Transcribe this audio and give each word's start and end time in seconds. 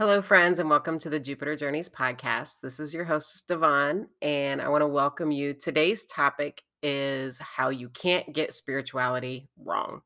Hello, 0.00 0.22
friends, 0.22 0.58
and 0.58 0.70
welcome 0.70 0.98
to 1.00 1.10
the 1.10 1.20
Jupiter 1.20 1.56
Journeys 1.56 1.90
podcast. 1.90 2.62
This 2.62 2.80
is 2.80 2.94
your 2.94 3.04
host, 3.04 3.46
Devon, 3.46 4.08
and 4.22 4.62
I 4.62 4.70
want 4.70 4.80
to 4.80 4.86
welcome 4.86 5.30
you. 5.30 5.52
Today's 5.52 6.06
topic 6.06 6.62
is 6.82 7.36
how 7.36 7.68
you 7.68 7.90
can't 7.90 8.32
get 8.32 8.54
spirituality 8.54 9.50
wrong. 9.62 10.00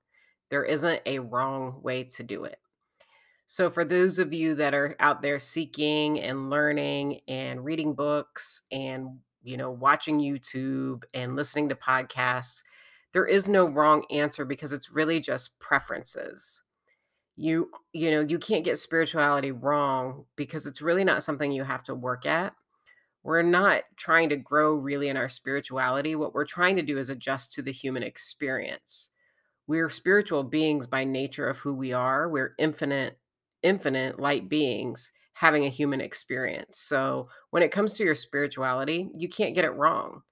There 0.50 0.64
isn't 0.64 1.00
a 1.06 1.20
wrong 1.20 1.78
way 1.80 2.02
to 2.16 2.24
do 2.24 2.42
it. 2.42 2.58
So, 3.46 3.70
for 3.70 3.84
those 3.84 4.18
of 4.18 4.34
you 4.34 4.56
that 4.56 4.74
are 4.74 4.96
out 4.98 5.22
there 5.22 5.38
seeking 5.38 6.20
and 6.20 6.50
learning 6.50 7.20
and 7.28 7.64
reading 7.64 7.94
books 7.94 8.62
and 8.72 9.20
you 9.44 9.56
know 9.56 9.70
watching 9.70 10.18
YouTube 10.18 11.04
and 11.14 11.36
listening 11.36 11.68
to 11.68 11.76
podcasts, 11.76 12.64
there 13.12 13.26
is 13.26 13.48
no 13.48 13.64
wrong 13.68 14.04
answer 14.10 14.44
because 14.44 14.72
it's 14.72 14.90
really 14.90 15.20
just 15.20 15.60
preferences 15.60 16.63
you 17.36 17.70
you 17.92 18.10
know 18.10 18.20
you 18.20 18.38
can't 18.38 18.64
get 18.64 18.78
spirituality 18.78 19.50
wrong 19.52 20.24
because 20.36 20.66
it's 20.66 20.80
really 20.80 21.04
not 21.04 21.22
something 21.22 21.50
you 21.52 21.64
have 21.64 21.82
to 21.84 21.94
work 21.94 22.26
at. 22.26 22.54
We're 23.22 23.42
not 23.42 23.84
trying 23.96 24.28
to 24.30 24.36
grow 24.36 24.74
really 24.74 25.08
in 25.08 25.16
our 25.16 25.28
spirituality. 25.28 26.14
What 26.14 26.34
we're 26.34 26.44
trying 26.44 26.76
to 26.76 26.82
do 26.82 26.98
is 26.98 27.10
adjust 27.10 27.52
to 27.54 27.62
the 27.62 27.72
human 27.72 28.02
experience. 28.02 29.10
We're 29.66 29.90
spiritual 29.90 30.44
beings 30.44 30.86
by 30.86 31.04
nature 31.04 31.48
of 31.48 31.58
who 31.58 31.74
we 31.74 31.92
are. 31.92 32.28
We're 32.28 32.54
infinite 32.58 33.18
infinite 33.62 34.20
light 34.20 34.48
beings 34.48 35.10
having 35.34 35.64
a 35.64 35.70
human 35.70 36.00
experience. 36.00 36.78
So 36.78 37.28
when 37.50 37.62
it 37.62 37.72
comes 37.72 37.94
to 37.94 38.04
your 38.04 38.14
spirituality 38.14 39.10
you 39.14 39.28
can't 39.28 39.54
get 39.54 39.64
it 39.64 39.70
wrong. 39.72 40.22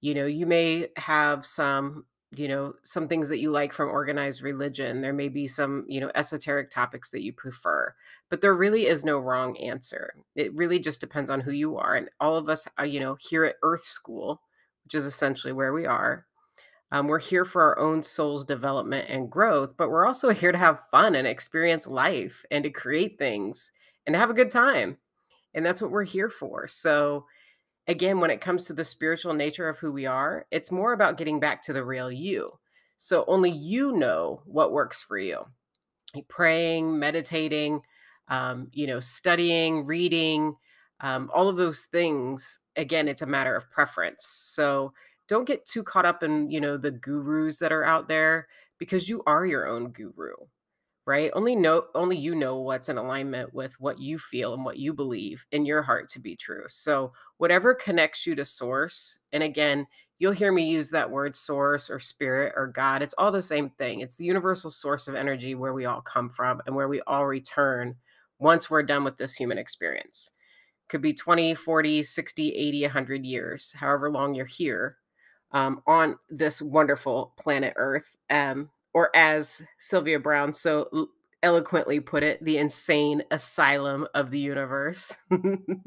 You 0.00 0.14
know, 0.14 0.26
you 0.26 0.46
may 0.46 0.88
have 0.96 1.46
some, 1.46 2.04
you 2.38 2.48
know, 2.48 2.74
some 2.82 3.08
things 3.08 3.28
that 3.28 3.40
you 3.40 3.50
like 3.50 3.72
from 3.72 3.88
organized 3.88 4.42
religion. 4.42 5.00
There 5.00 5.12
may 5.12 5.28
be 5.28 5.46
some, 5.46 5.84
you 5.88 6.00
know, 6.00 6.10
esoteric 6.14 6.70
topics 6.70 7.10
that 7.10 7.22
you 7.22 7.32
prefer, 7.32 7.94
but 8.30 8.40
there 8.40 8.54
really 8.54 8.86
is 8.86 9.04
no 9.04 9.18
wrong 9.18 9.56
answer. 9.58 10.14
It 10.34 10.54
really 10.54 10.78
just 10.78 11.00
depends 11.00 11.30
on 11.30 11.40
who 11.40 11.50
you 11.50 11.76
are. 11.76 11.94
And 11.94 12.10
all 12.20 12.36
of 12.36 12.48
us, 12.48 12.66
uh, 12.78 12.84
you 12.84 13.00
know, 13.00 13.16
here 13.20 13.44
at 13.44 13.56
Earth 13.62 13.84
School, 13.84 14.42
which 14.84 14.94
is 14.94 15.06
essentially 15.06 15.52
where 15.52 15.72
we 15.72 15.86
are, 15.86 16.26
um, 16.92 17.08
we're 17.08 17.18
here 17.18 17.44
for 17.44 17.62
our 17.62 17.78
own 17.78 18.02
soul's 18.02 18.44
development 18.44 19.08
and 19.08 19.30
growth, 19.30 19.76
but 19.76 19.90
we're 19.90 20.06
also 20.06 20.30
here 20.30 20.52
to 20.52 20.58
have 20.58 20.88
fun 20.90 21.14
and 21.14 21.26
experience 21.26 21.86
life 21.86 22.44
and 22.50 22.62
to 22.62 22.70
create 22.70 23.18
things 23.18 23.72
and 24.06 24.14
have 24.14 24.30
a 24.30 24.34
good 24.34 24.50
time. 24.50 24.98
And 25.54 25.66
that's 25.66 25.82
what 25.82 25.90
we're 25.90 26.04
here 26.04 26.30
for. 26.30 26.66
So, 26.66 27.26
again, 27.86 28.20
when 28.20 28.30
it 28.30 28.40
comes 28.40 28.64
to 28.64 28.72
the 28.72 28.84
spiritual 28.84 29.34
nature 29.34 29.68
of 29.68 29.78
who 29.78 29.92
we 29.92 30.06
are, 30.06 30.46
it's 30.50 30.70
more 30.70 30.92
about 30.92 31.18
getting 31.18 31.40
back 31.40 31.62
to 31.64 31.72
the 31.72 31.84
real 31.84 32.10
you. 32.10 32.50
So 32.96 33.24
only 33.26 33.50
you 33.50 33.92
know 33.92 34.42
what 34.46 34.72
works 34.72 35.02
for 35.02 35.18
you. 35.18 35.44
Praying, 36.28 36.98
meditating, 36.98 37.82
um, 38.28 38.68
you 38.72 38.86
know, 38.86 39.00
studying, 39.00 39.84
reading, 39.84 40.56
um, 41.00 41.30
all 41.34 41.48
of 41.48 41.56
those 41.56 41.84
things. 41.84 42.60
Again, 42.76 43.08
it's 43.08 43.22
a 43.22 43.26
matter 43.26 43.56
of 43.56 43.70
preference. 43.70 44.24
So 44.26 44.92
don't 45.28 45.46
get 45.46 45.66
too 45.66 45.82
caught 45.82 46.06
up 46.06 46.22
in 46.22 46.50
you 46.50 46.60
know 46.60 46.76
the 46.76 46.90
gurus 46.90 47.58
that 47.58 47.72
are 47.72 47.84
out 47.84 48.08
there 48.08 48.46
because 48.78 49.08
you 49.08 49.22
are 49.26 49.46
your 49.46 49.66
own 49.66 49.90
guru 49.90 50.34
right? 51.06 51.30
Only 51.34 51.54
know 51.54 51.84
only 51.94 52.16
you 52.16 52.34
know 52.34 52.58
what's 52.58 52.88
in 52.88 52.98
alignment 52.98 53.52
with 53.52 53.78
what 53.80 53.98
you 53.98 54.18
feel 54.18 54.54
and 54.54 54.64
what 54.64 54.78
you 54.78 54.92
believe 54.92 55.44
in 55.52 55.66
your 55.66 55.82
heart 55.82 56.08
to 56.10 56.20
be 56.20 56.36
true. 56.36 56.64
So, 56.68 57.12
whatever 57.38 57.74
connects 57.74 58.26
you 58.26 58.34
to 58.36 58.44
source, 58.44 59.18
and 59.32 59.42
again, 59.42 59.86
you'll 60.18 60.32
hear 60.32 60.52
me 60.52 60.68
use 60.68 60.90
that 60.90 61.10
word 61.10 61.36
source 61.36 61.90
or 61.90 62.00
spirit 62.00 62.52
or 62.56 62.66
God. 62.66 63.02
It's 63.02 63.14
all 63.18 63.32
the 63.32 63.42
same 63.42 63.70
thing. 63.70 64.00
It's 64.00 64.16
the 64.16 64.24
universal 64.24 64.70
source 64.70 65.08
of 65.08 65.14
energy 65.14 65.54
where 65.54 65.74
we 65.74 65.84
all 65.84 66.00
come 66.00 66.28
from 66.28 66.62
and 66.66 66.74
where 66.74 66.88
we 66.88 67.00
all 67.06 67.26
return 67.26 67.96
once 68.38 68.70
we're 68.70 68.82
done 68.82 69.04
with 69.04 69.16
this 69.16 69.34
human 69.34 69.58
experience. 69.58 70.30
Could 70.88 71.02
be 71.02 71.14
20, 71.14 71.54
40, 71.54 72.02
60, 72.02 72.50
80, 72.50 72.82
100 72.82 73.24
years, 73.26 73.74
however 73.76 74.10
long 74.10 74.34
you're 74.34 74.46
here 74.46 74.98
um, 75.52 75.82
on 75.86 76.18
this 76.28 76.60
wonderful 76.60 77.32
planet 77.38 77.72
Earth. 77.76 78.16
Um, 78.28 78.70
or 78.94 79.14
as 79.14 79.60
Sylvia 79.78 80.18
Browne 80.20 80.52
so 80.52 81.08
eloquently 81.42 82.00
put 82.00 82.22
it, 82.22 82.42
the 82.42 82.58
insane 82.58 83.22
asylum 83.30 84.06
of 84.14 84.30
the 84.30 84.38
universe. 84.38 85.16
Because 85.28 85.86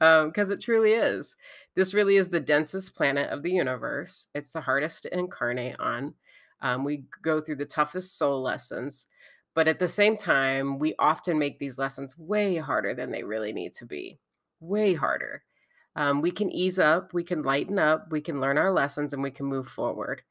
um, 0.00 0.32
it 0.34 0.60
truly 0.60 0.92
is. 0.92 1.36
This 1.76 1.94
really 1.94 2.16
is 2.16 2.30
the 2.30 2.40
densest 2.40 2.96
planet 2.96 3.30
of 3.30 3.42
the 3.42 3.52
universe. 3.52 4.26
It's 4.34 4.52
the 4.52 4.62
hardest 4.62 5.04
to 5.04 5.16
incarnate 5.16 5.78
on. 5.78 6.14
Um, 6.60 6.82
we 6.82 7.04
go 7.22 7.40
through 7.40 7.56
the 7.56 7.66
toughest 7.66 8.18
soul 8.18 8.42
lessons, 8.42 9.06
but 9.54 9.68
at 9.68 9.78
the 9.78 9.86
same 9.86 10.16
time, 10.16 10.78
we 10.78 10.94
often 10.98 11.38
make 11.38 11.58
these 11.58 11.78
lessons 11.78 12.18
way 12.18 12.56
harder 12.56 12.94
than 12.94 13.12
they 13.12 13.22
really 13.22 13.52
need 13.52 13.74
to 13.74 13.86
be. 13.86 14.18
Way 14.60 14.94
harder. 14.94 15.44
Um, 15.94 16.20
we 16.20 16.30
can 16.30 16.50
ease 16.50 16.78
up, 16.78 17.12
we 17.12 17.22
can 17.22 17.42
lighten 17.42 17.78
up, 17.78 18.06
we 18.10 18.20
can 18.20 18.40
learn 18.40 18.58
our 18.58 18.72
lessons, 18.72 19.12
and 19.12 19.22
we 19.22 19.30
can 19.30 19.46
move 19.46 19.68
forward. 19.68 20.22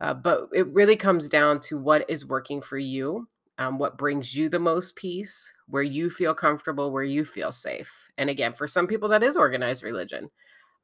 Uh, 0.00 0.14
but 0.14 0.48
it 0.54 0.66
really 0.68 0.96
comes 0.96 1.28
down 1.28 1.60
to 1.60 1.78
what 1.78 2.08
is 2.08 2.26
working 2.26 2.60
for 2.60 2.78
you, 2.78 3.28
um, 3.58 3.78
what 3.78 3.98
brings 3.98 4.34
you 4.34 4.48
the 4.48 4.58
most 4.60 4.94
peace, 4.96 5.52
where 5.66 5.82
you 5.82 6.08
feel 6.10 6.34
comfortable, 6.34 6.92
where 6.92 7.02
you 7.04 7.24
feel 7.24 7.50
safe. 7.50 7.90
And 8.16 8.30
again, 8.30 8.52
for 8.52 8.68
some 8.68 8.86
people, 8.86 9.08
that 9.08 9.24
is 9.24 9.36
organized 9.36 9.82
religion. 9.82 10.30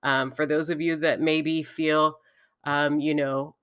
Um, 0.02 0.30
for 0.30 0.46
those 0.46 0.70
of 0.70 0.80
you 0.80 0.96
that 0.96 1.20
maybe 1.20 1.62
feel, 1.62 2.18
um, 2.64 3.00
you 3.00 3.14
know, 3.14 3.56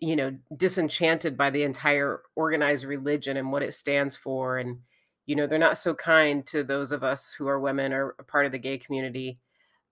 you 0.00 0.16
know, 0.16 0.36
disenchanted 0.56 1.36
by 1.36 1.50
the 1.50 1.62
entire 1.62 2.22
organized 2.36 2.84
religion 2.84 3.36
and 3.36 3.52
what 3.52 3.62
it 3.62 3.74
stands 3.74 4.16
for, 4.16 4.58
and 4.58 4.80
you 5.26 5.34
know, 5.36 5.46
they're 5.46 5.58
not 5.58 5.78
so 5.78 5.94
kind 5.94 6.46
to 6.46 6.62
those 6.62 6.92
of 6.92 7.02
us 7.02 7.34
who 7.38 7.46
are 7.48 7.58
women 7.60 7.92
or 7.92 8.14
a 8.18 8.24
part 8.24 8.44
of 8.46 8.52
the 8.52 8.58
gay 8.58 8.76
community. 8.76 9.38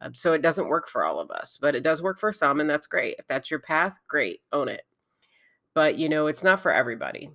Um, 0.03 0.15
so 0.15 0.33
it 0.33 0.43
doesn't 0.43 0.69
work 0.69 0.89
for 0.89 1.05
all 1.05 1.21
of 1.21 1.31
us, 1.31 1.59
but 1.61 1.75
it 1.75 1.85
does 1.85 2.03
work 2.03 2.19
for 2.19 2.33
some, 2.33 2.59
and 2.61 2.69
that's 2.69 2.87
great. 2.87 3.17
If 3.19 3.27
that's 3.29 3.51
your 3.51 3.61
path, 3.61 3.99
great, 4.09 4.41
own 4.53 4.69
it. 4.69 4.83
But 5.75 5.97
you 5.97 6.09
know, 6.09 6.27
it's 6.27 6.43
not 6.43 6.61
for 6.61 6.73
everybody. 6.73 7.31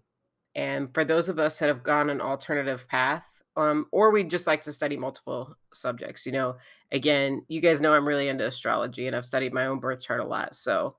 And 0.54 0.94
for 0.94 1.06
those 1.06 1.30
of 1.30 1.40
us 1.40 1.60
that 1.60 1.70
have 1.70 1.84
gone 1.84 2.10
an 2.10 2.20
alternative 2.20 2.88
path, 2.88 3.26
um, 3.56 3.86
or 3.92 4.12
we 4.12 4.24
just 4.24 4.48
like 4.48 4.62
to 4.62 4.74
study 4.74 4.98
multiple 4.98 5.56
subjects, 5.74 6.26
you 6.26 6.32
know, 6.32 6.58
again, 6.92 7.44
you 7.48 7.62
guys 7.62 7.82
know 7.82 7.94
I'm 7.94 8.08
really 8.08 8.28
into 8.28 8.46
astrology 8.46 9.08
and 9.08 9.16
I've 9.16 9.26
studied 9.26 9.54
my 9.54 9.66
own 9.66 9.80
birth 9.80 10.04
chart 10.04 10.20
a 10.20 10.26
lot. 10.26 10.54
So 10.56 10.96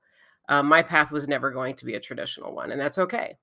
um, 0.49 0.65
my 0.67 0.81
path 0.81 1.11
was 1.11 1.27
never 1.27 1.51
going 1.51 1.75
to 1.75 1.85
be 1.85 1.93
a 1.93 1.99
traditional 1.99 2.53
one, 2.53 2.71
and 2.71 2.81
that's 2.81 2.97
okay. 2.97 3.37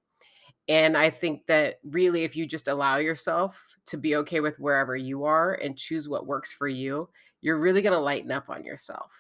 And 0.69 0.97
I 0.97 1.11
think 1.11 1.47
that 1.47 1.77
really, 1.85 2.25
if 2.25 2.35
you 2.35 2.45
just 2.45 2.67
allow 2.67 2.97
yourself 2.97 3.63
to 3.87 3.97
be 3.97 4.17
okay 4.17 4.41
with 4.41 4.59
wherever 4.59 4.97
you 4.97 5.25
are 5.25 5.55
and 5.55 5.77
choose 5.77 6.09
what 6.09 6.27
works 6.27 6.53
for 6.53 6.67
you, 6.67 7.09
you're 7.41 7.59
really 7.59 7.83
going 7.83 7.93
to 7.93 7.99
lighten 7.99 8.33
up 8.33 8.49
on 8.49 8.65
yourself, 8.65 9.13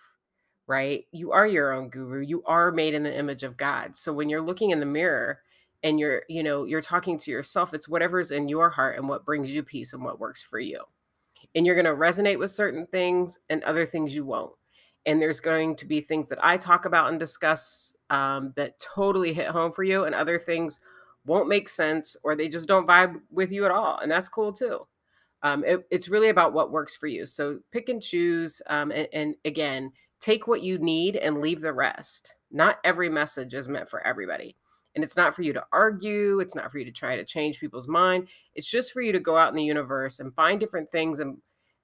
right? 0.67 1.05
You 1.13 1.33
are 1.33 1.47
your 1.47 1.73
own 1.73 1.89
guru. 1.89 2.21
You 2.21 2.43
are 2.47 2.73
made 2.73 2.95
in 2.95 3.03
the 3.03 3.17
image 3.17 3.43
of 3.43 3.57
God. 3.57 3.97
So 3.97 4.13
when 4.13 4.29
you're 4.29 4.41
looking 4.41 4.71
in 4.71 4.81
the 4.81 4.87
mirror 4.87 5.41
and 5.83 6.01
you're, 6.01 6.23
you 6.29 6.43
know, 6.43 6.65
you're 6.65 6.81
talking 6.83 7.19
to 7.19 7.31
yourself, 7.31 7.75
it's 7.75 7.89
whatever's 7.89 8.31
in 8.31 8.49
your 8.49 8.71
heart 8.71 8.99
and 8.99 9.09
what 9.09 9.25
brings 9.25 9.53
you 9.53 9.63
peace 9.63 9.93
and 9.93 10.03
what 10.03 10.21
works 10.21 10.43
for 10.43 10.59
you. 10.59 10.83
And 11.55 11.65
you're 11.65 11.81
going 11.81 11.85
to 11.85 11.93
resonate 11.93 12.39
with 12.39 12.51
certain 12.51 12.87
things 12.87 13.39
and 13.49 13.63
other 13.63 13.87
things 13.87 14.15
you 14.15 14.25
won't. 14.25 14.53
And 15.07 15.23
there's 15.23 15.41
going 15.41 15.77
to 15.77 15.87
be 15.87 16.01
things 16.01 16.29
that 16.29 16.45
I 16.45 16.57
talk 16.57 16.85
about 16.85 17.11
and 17.11 17.21
discuss 17.21 17.95
um, 18.11 18.53
that 18.57 18.79
totally 18.81 19.33
hit 19.33 19.49
home 19.49 19.71
for 19.73 19.85
you, 19.85 20.05
and 20.05 20.15
other 20.15 20.39
things 20.39 20.81
won't 21.25 21.49
make 21.49 21.69
sense 21.69 22.17
or 22.23 22.35
they 22.35 22.49
just 22.49 22.69
don't 22.69 22.87
vibe 22.89 23.21
with 23.31 23.53
you 23.53 23.65
at 23.65 23.71
all. 23.71 23.99
And 23.99 24.11
that's 24.11 24.29
cool 24.29 24.53
too. 24.53 24.81
Um, 25.43 25.65
it, 25.65 25.87
it's 25.91 26.09
really 26.09 26.29
about 26.29 26.53
what 26.53 26.73
works 26.73 26.97
for 26.97 27.07
you. 27.07 27.27
So 27.27 27.61
pick 27.71 27.89
and 27.89 28.03
choose. 28.03 28.63
Um, 28.67 28.91
and, 28.91 29.09
and 29.13 29.35
again, 29.45 29.93
take 30.21 30.47
what 30.47 30.63
you 30.63 30.79
need 30.79 31.17
and 31.17 31.41
leave 31.41 31.61
the 31.61 31.73
rest. 31.73 32.35
Not 32.51 32.79
every 32.85 33.09
message 33.09 33.55
is 33.55 33.69
meant 33.69 33.89
for 33.89 34.05
everybody. 34.07 34.57
And 34.95 35.05
it's 35.05 35.17
not 35.17 35.35
for 35.35 35.43
you 35.43 35.53
to 35.53 35.65
argue. 35.73 36.41
It's 36.41 36.55
not 36.55 36.73
for 36.73 36.79
you 36.79 36.85
to 36.87 36.91
try 36.91 37.17
to 37.17 37.25
change 37.25 37.61
people's 37.61 37.87
mind. 37.87 38.29
It's 38.55 38.69
just 38.69 38.93
for 38.93 39.03
you 39.03 39.13
to 39.13 39.21
go 39.21 39.37
out 39.37 39.51
in 39.51 39.57
the 39.57 39.63
universe 39.63 40.21
and 40.21 40.35
find 40.35 40.59
different 40.59 40.89
things 40.89 41.21
and 41.21 41.37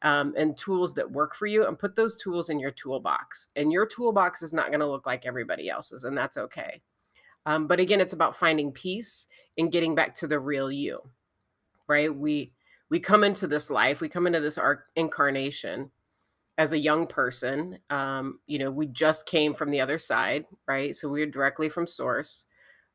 um, 0.02 0.34
and 0.36 0.56
tools 0.56 0.94
that 0.94 1.10
work 1.10 1.34
for 1.34 1.46
you 1.46 1.66
and 1.66 1.78
put 1.78 1.94
those 1.94 2.16
tools 2.16 2.50
in 2.50 2.58
your 2.58 2.72
toolbox. 2.72 3.48
And 3.54 3.72
your 3.72 3.86
toolbox 3.86 4.42
is 4.42 4.52
not 4.52 4.68
going 4.68 4.80
to 4.80 4.86
look 4.86 5.06
like 5.06 5.26
everybody 5.26 5.70
else's, 5.70 6.04
and 6.04 6.16
that's 6.18 6.36
okay. 6.36 6.82
Um, 7.46 7.66
but 7.66 7.80
again, 7.80 8.00
it's 8.00 8.12
about 8.12 8.36
finding 8.36 8.72
peace 8.72 9.28
and 9.58 9.72
getting 9.72 9.94
back 9.94 10.14
to 10.16 10.26
the 10.26 10.38
real 10.38 10.70
you, 10.70 11.00
right? 11.86 12.14
We 12.14 12.52
we 12.92 13.00
come 13.00 13.24
into 13.24 13.46
this 13.46 13.70
life, 13.70 14.02
we 14.02 14.08
come 14.10 14.26
into 14.26 14.38
this 14.38 14.58
incarnation 14.96 15.90
as 16.58 16.72
a 16.72 16.78
young 16.78 17.06
person. 17.06 17.78
Um, 17.88 18.40
you 18.46 18.58
know, 18.58 18.70
we 18.70 18.86
just 18.86 19.24
came 19.24 19.54
from 19.54 19.70
the 19.70 19.80
other 19.80 19.96
side, 19.96 20.44
right? 20.68 20.94
So 20.94 21.08
we 21.08 21.22
are 21.22 21.26
directly 21.26 21.70
from 21.70 21.86
source, 21.86 22.44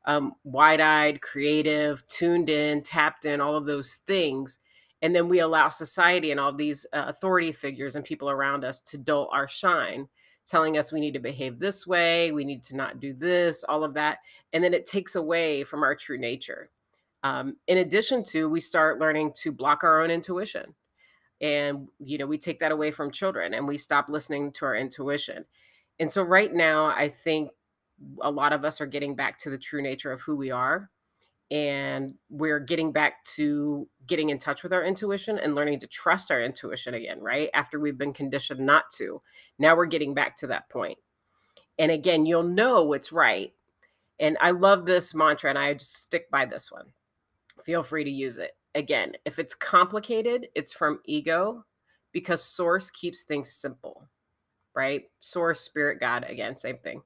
um, 0.06 0.34
wide 0.44 0.80
eyed, 0.80 1.20
creative, 1.20 2.06
tuned 2.06 2.48
in, 2.48 2.84
tapped 2.84 3.24
in, 3.24 3.40
all 3.40 3.56
of 3.56 3.66
those 3.66 3.96
things. 4.06 4.60
And 5.02 5.16
then 5.16 5.28
we 5.28 5.40
allow 5.40 5.68
society 5.68 6.30
and 6.30 6.38
all 6.38 6.52
these 6.52 6.86
uh, 6.92 7.06
authority 7.08 7.50
figures 7.50 7.96
and 7.96 8.04
people 8.04 8.30
around 8.30 8.64
us 8.64 8.80
to 8.82 8.98
dull 8.98 9.28
our 9.32 9.48
shine 9.48 10.06
telling 10.46 10.78
us 10.78 10.92
we 10.92 11.00
need 11.00 11.14
to 11.14 11.18
behave 11.18 11.58
this 11.58 11.88
way, 11.88 12.30
we 12.30 12.44
need 12.44 12.62
to 12.62 12.76
not 12.76 13.00
do 13.00 13.12
this, 13.12 13.64
all 13.64 13.82
of 13.82 13.94
that. 13.94 14.18
And 14.52 14.62
then 14.62 14.74
it 14.74 14.86
takes 14.86 15.16
away 15.16 15.64
from 15.64 15.82
our 15.82 15.96
true 15.96 16.18
nature. 16.18 16.70
Um, 17.28 17.56
in 17.66 17.78
addition 17.78 18.24
to, 18.24 18.48
we 18.48 18.60
start 18.60 18.98
learning 18.98 19.32
to 19.42 19.52
block 19.52 19.84
our 19.84 20.02
own 20.02 20.10
intuition. 20.10 20.74
And, 21.40 21.88
you 21.98 22.16
know, 22.18 22.26
we 22.26 22.38
take 22.38 22.60
that 22.60 22.72
away 22.72 22.90
from 22.90 23.10
children 23.10 23.54
and 23.54 23.68
we 23.68 23.78
stop 23.78 24.08
listening 24.08 24.50
to 24.52 24.64
our 24.64 24.74
intuition. 24.74 25.44
And 26.00 26.10
so, 26.10 26.22
right 26.22 26.52
now, 26.52 26.86
I 26.86 27.08
think 27.08 27.50
a 28.22 28.30
lot 28.30 28.52
of 28.52 28.64
us 28.64 28.80
are 28.80 28.86
getting 28.86 29.14
back 29.14 29.38
to 29.40 29.50
the 29.50 29.58
true 29.58 29.82
nature 29.82 30.10
of 30.10 30.22
who 30.22 30.36
we 30.36 30.50
are. 30.50 30.90
And 31.50 32.14
we're 32.28 32.60
getting 32.60 32.92
back 32.92 33.24
to 33.36 33.88
getting 34.06 34.30
in 34.30 34.38
touch 34.38 34.62
with 34.62 34.72
our 34.72 34.84
intuition 34.84 35.38
and 35.38 35.54
learning 35.54 35.80
to 35.80 35.86
trust 35.86 36.30
our 36.30 36.42
intuition 36.42 36.94
again, 36.94 37.20
right? 37.20 37.50
After 37.54 37.80
we've 37.80 37.96
been 37.96 38.12
conditioned 38.12 38.60
not 38.60 38.90
to. 38.96 39.22
Now 39.58 39.76
we're 39.76 39.86
getting 39.86 40.14
back 40.14 40.36
to 40.38 40.46
that 40.48 40.68
point. 40.68 40.98
And 41.78 41.90
again, 41.90 42.26
you'll 42.26 42.42
know 42.42 42.84
what's 42.84 43.12
right. 43.12 43.52
And 44.20 44.36
I 44.40 44.50
love 44.50 44.84
this 44.84 45.14
mantra 45.14 45.50
and 45.50 45.58
I 45.58 45.74
just 45.74 45.96
stick 45.96 46.30
by 46.30 46.44
this 46.44 46.70
one. 46.70 46.92
Feel 47.64 47.82
free 47.82 48.04
to 48.04 48.10
use 48.10 48.38
it. 48.38 48.52
Again, 48.74 49.14
if 49.24 49.38
it's 49.38 49.54
complicated, 49.54 50.48
it's 50.54 50.72
from 50.72 51.00
ego 51.04 51.64
because 52.12 52.42
source 52.44 52.90
keeps 52.90 53.24
things 53.24 53.52
simple, 53.52 54.08
right? 54.74 55.04
Source, 55.18 55.60
spirit, 55.60 56.00
God, 56.00 56.24
again, 56.28 56.56
same 56.56 56.78
thing. 56.78 57.02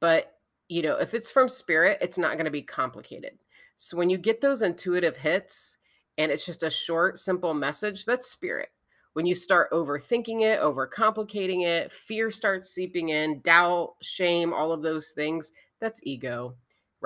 But, 0.00 0.32
you 0.68 0.82
know, 0.82 0.96
if 0.96 1.14
it's 1.14 1.30
from 1.30 1.48
spirit, 1.48 1.98
it's 2.00 2.18
not 2.18 2.32
going 2.34 2.46
to 2.46 2.50
be 2.50 2.62
complicated. 2.62 3.38
So 3.76 3.96
when 3.96 4.10
you 4.10 4.18
get 4.18 4.40
those 4.40 4.62
intuitive 4.62 5.18
hits 5.18 5.78
and 6.18 6.32
it's 6.32 6.46
just 6.46 6.62
a 6.62 6.70
short, 6.70 7.18
simple 7.18 7.54
message, 7.54 8.04
that's 8.04 8.26
spirit. 8.26 8.70
When 9.12 9.26
you 9.26 9.34
start 9.34 9.70
overthinking 9.70 10.42
it, 10.42 10.60
overcomplicating 10.60 11.64
it, 11.64 11.92
fear 11.92 12.30
starts 12.30 12.70
seeping 12.70 13.10
in, 13.10 13.40
doubt, 13.40 13.94
shame, 14.02 14.52
all 14.52 14.72
of 14.72 14.82
those 14.82 15.12
things, 15.12 15.52
that's 15.80 16.00
ego, 16.02 16.56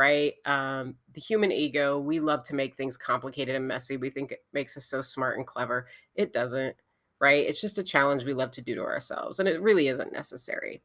right? 0.01 0.33
Um, 0.47 0.95
the 1.13 1.21
human 1.21 1.53
ego, 1.53 1.99
we 1.99 2.21
love 2.21 2.43
to 2.45 2.55
make 2.55 2.75
things 2.75 2.97
complicated 2.97 3.55
and 3.55 3.69
messy. 3.69 3.99
We 3.99 4.09
think 4.09 4.33
it 4.33 4.45
makes 4.55 4.79
us 4.79 4.87
so 4.87 5.03
smart 5.03 5.37
and 5.37 5.47
clever. 5.47 5.87
It 6.15 6.33
doesn't, 6.33 6.75
right? 7.21 7.47
It's 7.47 7.61
just 7.61 7.77
a 7.77 7.83
challenge 7.83 8.25
we 8.25 8.33
love 8.33 8.51
to 8.53 8.63
do 8.63 8.75
to 8.77 8.81
ourselves, 8.81 9.39
and 9.39 9.47
it 9.47 9.61
really 9.61 9.89
isn't 9.89 10.13
necessary 10.13 10.83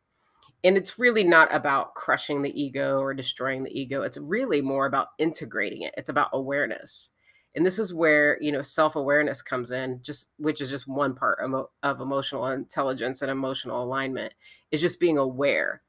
and 0.66 0.78
it's 0.78 0.98
really 0.98 1.24
not 1.24 1.54
about 1.54 1.94
crushing 1.94 2.42
the 2.42 2.62
ego 2.62 3.00
or 3.00 3.14
destroying 3.14 3.64
the 3.64 3.80
ego 3.80 4.02
it's 4.02 4.18
really 4.18 4.62
more 4.62 4.88
about 4.88 5.10
integrating 5.20 5.84
it 5.84 5.94
it's 5.96 6.10
about 6.10 6.30
awareness 6.34 7.12
and 7.56 7.66
this 7.66 7.78
is 7.80 7.94
where 7.94 8.38
you 8.42 8.52
know 8.52 8.62
self-awareness 8.62 9.42
comes 9.42 9.72
in 9.72 10.00
just 10.02 10.30
which 10.38 10.62
is 10.62 10.70
just 10.70 10.88
one 10.88 11.14
part 11.14 11.40
of, 11.40 11.68
of 11.84 12.02
emotional 12.02 12.48
intelligence 12.48 13.22
and 13.22 13.32
emotional 13.32 13.84
alignment 13.84 14.34
is 14.72 14.82
just 14.82 15.00
being 15.00 15.18
aware 15.18 15.82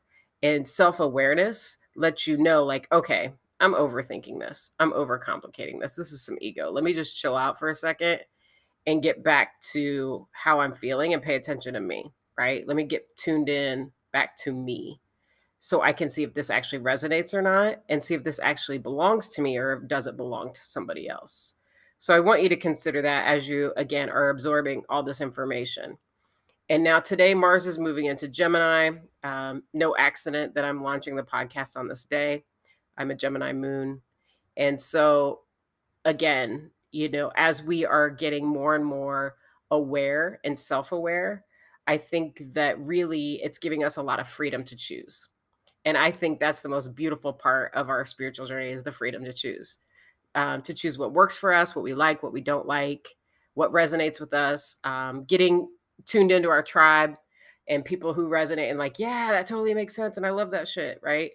and 0.43 0.69
self-awareness 0.69 1.79
lets 1.97 2.27
you 2.27 2.37
know 2.37 2.65
like 2.65 2.87
okay 2.93 3.33
i'm 3.61 3.75
overthinking 3.75 4.39
this 4.39 4.71
i'm 4.79 4.93
overcomplicating 4.93 5.81
this 5.81 5.97
this 5.97 6.13
is 6.13 6.25
some 6.25 6.39
ego 6.41 6.71
let 6.71 6.85
me 6.85 6.93
just 6.93 7.17
chill 7.17 7.37
out 7.37 7.59
for 7.59 7.71
a 7.71 7.75
second 7.75 8.21
and 8.87 9.03
get 9.03 9.25
back 9.25 9.61
to 9.61 10.27
how 10.33 10.61
i'm 10.61 10.75
feeling 10.75 11.15
and 11.15 11.23
pay 11.23 11.35
attention 11.35 11.75
to 11.75 11.81
me 11.81 12.13
right 12.39 12.67
let 12.67 12.77
me 12.77 12.85
get 12.85 13.17
tuned 13.17 13.49
in 13.49 13.91
back 14.13 14.37
to 14.37 14.53
me 14.53 15.01
so 15.59 15.83
I 15.83 15.93
can 15.93 16.09
see 16.09 16.23
if 16.23 16.35
this 16.35 16.51
actually 16.51 16.81
resonates 16.81 17.35
or 17.35 17.43
not 17.43 17.83
and 17.89 18.03
see 18.03 18.15
if 18.15 18.25
this 18.25 18.41
actually 18.41 18.79
belongs 18.79 19.31
to 19.31 19.43
me 19.43 19.57
or 19.57 19.77
does 19.81 20.07
it 20.07 20.17
belong 20.17 20.53
to 20.53 20.63
somebody 20.63 21.09
else. 21.09 21.55
So 21.99 22.15
I 22.15 22.21
want 22.21 22.43
you 22.43 22.49
to 22.51 22.57
consider 22.57 23.03
that 23.03 23.27
as 23.27 23.49
you, 23.49 23.73
again, 23.77 24.11
are 24.11 24.29
absorbing 24.29 24.83
all 24.89 25.03
this 25.03 25.21
information. 25.21 25.99
And 26.69 26.83
now 26.83 26.99
today, 26.99 27.33
Mars 27.35 27.67
is 27.67 27.79
moving 27.79 28.07
into 28.07 28.29
Gemini. 28.29 28.91
Um, 29.23 29.63
no 29.73 29.97
accident 29.97 30.55
that 30.55 30.65
I'm 30.65 30.83
launching 30.83 31.15
the 31.15 31.23
podcast 31.23 31.77
on 31.77 31.87
this 31.87 32.05
day. 32.05 32.45
I'm 32.99 33.11
a 33.11 33.15
Gemini 33.15 33.53
moon. 33.53 34.03
And 34.57 34.81
so, 34.81 35.41
again, 36.05 36.71
you 36.91 37.09
know, 37.09 37.31
as 37.37 37.63
we 37.63 37.85
are 37.85 38.11
getting 38.11 38.47
more 38.47 38.75
and 38.75 38.85
more 38.85 39.37
aware 39.71 40.41
and 40.45 40.59
self 40.59 40.93
aware, 40.93 41.45
I 41.87 41.99
think 41.99 42.43
that 42.55 42.81
really 42.81 43.35
it's 43.43 43.59
giving 43.59 43.85
us 43.85 43.97
a 43.97 44.03
lot 44.03 44.19
of 44.19 44.29
freedom 44.29 44.65
to 44.65 44.77
choose. 44.77 45.29
And 45.85 45.97
I 45.97 46.11
think 46.11 46.41
that's 46.41 46.63
the 46.63 46.69
most 46.69 46.97
beautiful 46.97 47.33
part 47.33 47.73
of 47.75 47.89
our 47.89 48.05
spiritual 48.07 48.47
journey 48.47 48.71
is 48.71 48.83
the 48.83 48.91
freedom 48.91 49.25
to 49.25 49.33
choose. 49.33 49.79
Um, 50.35 50.63
to 50.63 50.75
choose 50.75 50.99
what 50.99 51.13
works 51.13 51.39
for 51.39 51.53
us, 51.55 51.75
what 51.75 51.85
we 51.85 51.95
like, 51.95 52.23
what 52.23 52.33
we 52.33 52.41
don't 52.41 52.67
like, 52.67 53.09
what 53.55 53.73
resonates 53.73 54.21
with 54.21 54.35
us, 54.35 54.77
um, 54.85 55.25
getting 55.25 55.69
tuned 56.05 56.31
into 56.31 56.49
our 56.49 56.63
tribe 56.63 57.17
and 57.69 57.85
people 57.85 58.15
who 58.15 58.29
resonate 58.29 58.71
and 58.71 58.79
like, 58.79 58.99
yeah, 58.99 59.33
that 59.33 59.47
totally 59.47 59.75
makes 59.75 59.97
sense. 59.97 60.17
And 60.17 60.27
I 60.27 60.31
love 60.31 60.51
that 60.53 60.69
shit, 60.69 61.01
right? 61.03 61.33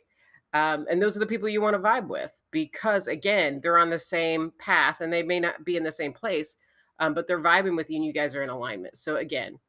Um, 0.53 0.85
and 0.89 1.01
those 1.01 1.15
are 1.15 1.19
the 1.21 1.25
people 1.25 1.49
you 1.49 1.61
want 1.61 1.75
to 1.75 1.81
vibe 1.81 2.07
with 2.07 2.31
because, 2.51 3.07
again, 3.07 3.59
they're 3.61 3.77
on 3.77 3.89
the 3.89 3.99
same 3.99 4.51
path 4.59 5.01
and 5.01 5.11
they 5.11 5.23
may 5.23 5.39
not 5.39 5.63
be 5.63 5.77
in 5.77 5.83
the 5.83 5.91
same 5.91 6.13
place, 6.13 6.57
um, 6.99 7.13
but 7.13 7.25
they're 7.27 7.41
vibing 7.41 7.75
with 7.75 7.89
you 7.89 7.97
and 7.97 8.05
you 8.05 8.13
guys 8.13 8.35
are 8.35 8.43
in 8.43 8.49
alignment. 8.49 8.97
So, 8.97 9.15
again, 9.15 9.59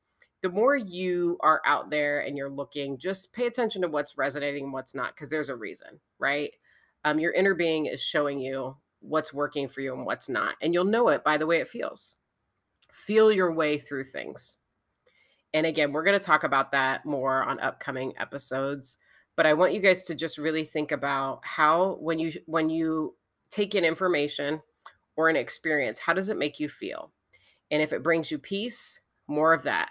the 0.42 0.48
more 0.48 0.76
you 0.76 1.38
are 1.40 1.62
out 1.64 1.90
there 1.90 2.20
and 2.20 2.36
you're 2.36 2.50
looking, 2.50 2.98
just 2.98 3.32
pay 3.32 3.46
attention 3.46 3.82
to 3.82 3.88
what's 3.88 4.18
resonating 4.18 4.64
and 4.64 4.72
what's 4.72 4.94
not, 4.94 5.14
because 5.14 5.30
there's 5.30 5.48
a 5.48 5.56
reason, 5.56 6.00
right? 6.18 6.52
Um, 7.04 7.20
your 7.20 7.32
inner 7.32 7.54
being 7.54 7.86
is 7.86 8.02
showing 8.02 8.40
you 8.40 8.76
what's 9.00 9.32
working 9.32 9.68
for 9.68 9.80
you 9.80 9.94
and 9.94 10.04
what's 10.04 10.28
not. 10.28 10.56
And 10.60 10.74
you'll 10.74 10.84
know 10.84 11.08
it 11.08 11.22
by 11.22 11.36
the 11.36 11.46
way 11.46 11.58
it 11.58 11.68
feels. 11.68 12.16
Feel 12.92 13.32
your 13.32 13.52
way 13.52 13.78
through 13.78 14.04
things. 14.04 14.56
And 15.54 15.66
again, 15.66 15.92
we're 15.92 16.04
going 16.04 16.18
to 16.18 16.24
talk 16.24 16.44
about 16.44 16.72
that 16.72 17.04
more 17.04 17.42
on 17.42 17.60
upcoming 17.60 18.14
episodes, 18.18 18.96
but 19.36 19.46
I 19.46 19.52
want 19.54 19.74
you 19.74 19.80
guys 19.80 20.02
to 20.04 20.14
just 20.14 20.38
really 20.38 20.64
think 20.64 20.92
about 20.92 21.40
how 21.42 21.96
when 22.00 22.18
you 22.18 22.32
when 22.46 22.70
you 22.70 23.16
take 23.50 23.74
in 23.74 23.84
information 23.84 24.62
or 25.16 25.28
an 25.28 25.36
experience, 25.36 25.98
how 25.98 26.14
does 26.14 26.28
it 26.28 26.38
make 26.38 26.58
you 26.58 26.68
feel? 26.68 27.12
And 27.70 27.82
if 27.82 27.92
it 27.92 28.02
brings 28.02 28.30
you 28.30 28.38
peace, 28.38 29.00
more 29.28 29.52
of 29.52 29.62
that. 29.64 29.90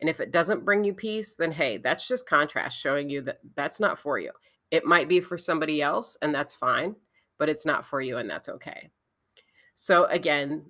And 0.00 0.08
if 0.08 0.20
it 0.20 0.32
doesn't 0.32 0.64
bring 0.64 0.84
you 0.84 0.94
peace, 0.94 1.34
then 1.34 1.52
hey, 1.52 1.78
that's 1.78 2.06
just 2.06 2.28
contrast 2.28 2.78
showing 2.78 3.08
you 3.08 3.22
that 3.22 3.40
that's 3.56 3.80
not 3.80 3.98
for 3.98 4.18
you. 4.18 4.30
It 4.70 4.84
might 4.84 5.08
be 5.08 5.20
for 5.20 5.38
somebody 5.38 5.80
else, 5.80 6.16
and 6.20 6.34
that's 6.34 6.54
fine, 6.54 6.96
but 7.38 7.48
it's 7.48 7.64
not 7.64 7.84
for 7.84 8.00
you, 8.00 8.18
and 8.18 8.28
that's 8.28 8.48
okay. 8.48 8.90
So, 9.74 10.04
again, 10.06 10.66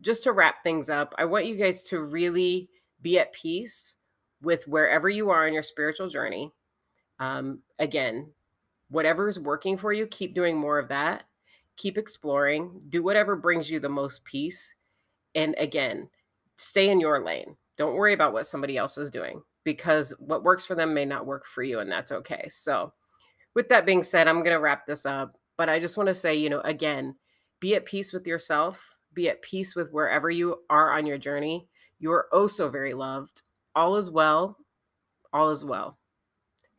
just 0.00 0.24
to 0.24 0.32
wrap 0.32 0.62
things 0.62 0.90
up, 0.90 1.14
I 1.16 1.26
want 1.26 1.46
you 1.46 1.56
guys 1.56 1.82
to 1.84 2.00
really 2.00 2.68
be 3.02 3.18
at 3.18 3.32
peace 3.32 3.96
with 4.42 4.66
wherever 4.66 5.08
you 5.08 5.30
are 5.30 5.46
in 5.46 5.54
your 5.54 5.62
spiritual 5.62 6.08
journey. 6.08 6.52
Um, 7.18 7.60
again, 7.78 8.32
whatever 8.88 9.28
is 9.28 9.38
working 9.38 9.76
for 9.76 9.92
you, 9.92 10.06
keep 10.06 10.34
doing 10.34 10.56
more 10.56 10.78
of 10.78 10.88
that. 10.88 11.24
Keep 11.76 11.96
exploring, 11.96 12.82
do 12.90 13.02
whatever 13.02 13.36
brings 13.36 13.70
you 13.70 13.80
the 13.80 13.88
most 13.88 14.24
peace. 14.24 14.74
And 15.34 15.54
again, 15.56 16.10
stay 16.56 16.90
in 16.90 17.00
your 17.00 17.24
lane. 17.24 17.56
Don't 17.78 17.94
worry 17.94 18.12
about 18.12 18.34
what 18.34 18.46
somebody 18.46 18.76
else 18.76 18.98
is 18.98 19.08
doing 19.08 19.42
because 19.64 20.12
what 20.18 20.42
works 20.42 20.66
for 20.66 20.74
them 20.74 20.92
may 20.92 21.06
not 21.06 21.24
work 21.24 21.46
for 21.46 21.62
you, 21.62 21.78
and 21.80 21.90
that's 21.90 22.12
okay. 22.12 22.46
So, 22.50 22.92
with 23.54 23.68
that 23.70 23.86
being 23.86 24.02
said, 24.02 24.28
I'm 24.28 24.42
going 24.42 24.54
to 24.54 24.60
wrap 24.60 24.86
this 24.86 25.06
up. 25.06 25.36
But 25.56 25.68
I 25.68 25.78
just 25.78 25.96
want 25.96 26.08
to 26.08 26.14
say, 26.14 26.34
you 26.34 26.50
know, 26.50 26.60
again, 26.60 27.14
be 27.60 27.74
at 27.74 27.84
peace 27.84 28.12
with 28.12 28.26
yourself, 28.26 28.94
be 29.14 29.28
at 29.28 29.42
peace 29.42 29.74
with 29.74 29.90
wherever 29.90 30.30
you 30.30 30.60
are 30.68 30.92
on 30.92 31.06
your 31.06 31.18
journey. 31.18 31.68
You 32.00 32.10
are 32.12 32.26
oh 32.32 32.46
so 32.46 32.68
very 32.70 32.94
loved. 32.94 33.42
All 33.76 33.96
is 33.96 34.10
well. 34.10 34.56
All 35.32 35.50
is 35.50 35.64
well. 35.64 35.98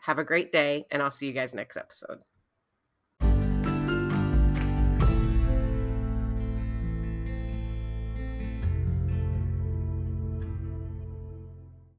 Have 0.06 0.18
a 0.18 0.24
great 0.24 0.52
day, 0.52 0.86
and 0.90 1.02
I'll 1.02 1.12
see 1.12 1.28
you 1.28 1.32
guys 1.32 1.54
next 1.54 1.78
episode. 1.78 2.24